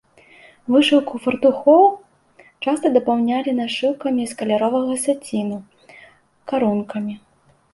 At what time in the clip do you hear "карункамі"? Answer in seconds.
6.55-7.13